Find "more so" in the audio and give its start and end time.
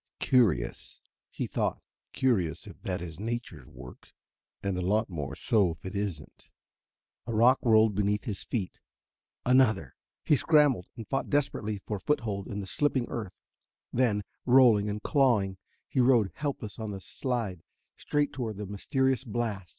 5.11-5.69